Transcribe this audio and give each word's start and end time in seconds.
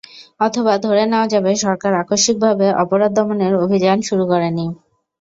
অথবা 0.39 0.73
ধরে 0.85 1.03
নেওয়া 1.07 1.27
যাবে, 1.33 1.51
সরকার 1.63 1.91
আকস্মিকভাবে 2.01 2.67
অপরাধ 2.83 3.11
দমনের 3.17 3.53
অভিযান 3.63 3.97
শুরু 4.07 4.23
করেনি। 4.31 4.65